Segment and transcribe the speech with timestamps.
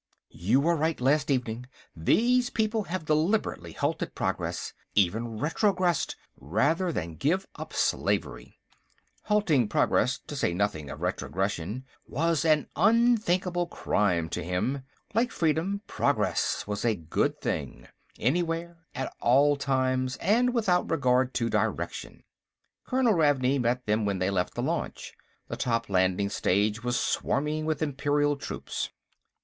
[0.31, 1.67] "You were right, last evening.
[1.95, 8.57] These people have deliberately halted progress, even retrogressed, rather than give up slavery."
[9.25, 14.81] Halting progress, to say nothing of retrogression, was an unthinkable crime to him.
[15.13, 17.87] Like freedom, progress was a Good Thing,
[18.17, 22.23] anywhere, at all times, and without regard to direction.
[22.87, 25.13] Colonel Ravney met them when they left the launch.
[25.47, 28.89] The top landing stage was swarming with Imperial troops.